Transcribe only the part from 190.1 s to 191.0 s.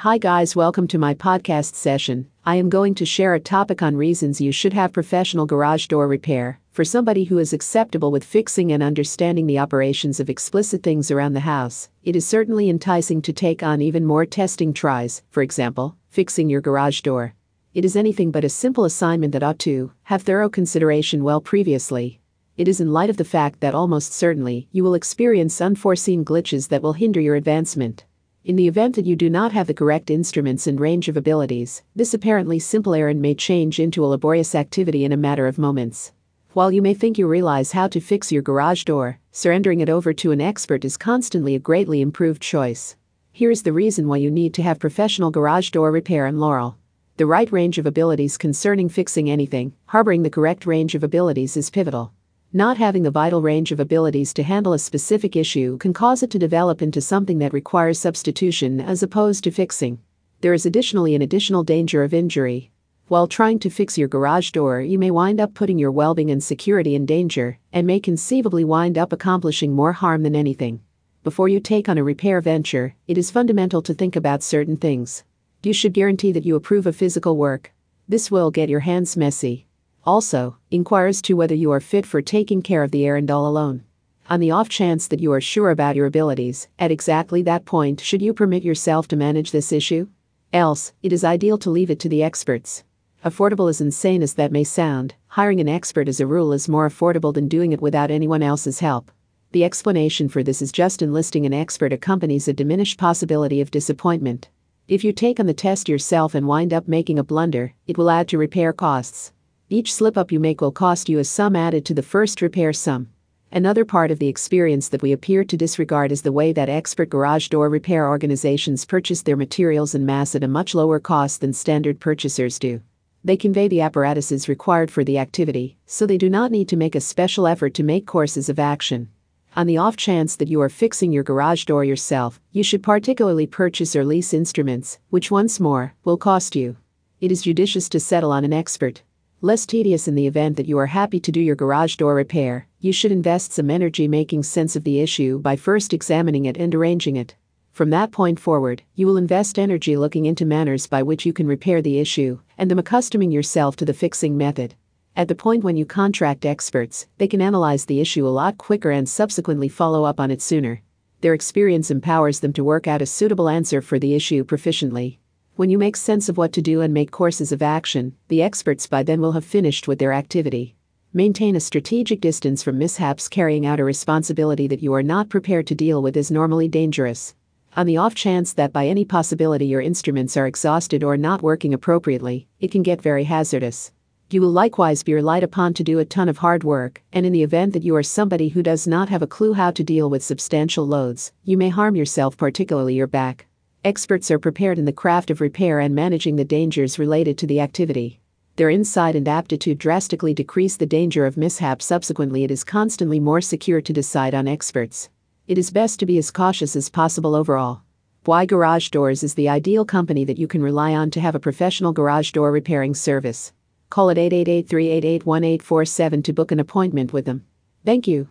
substantial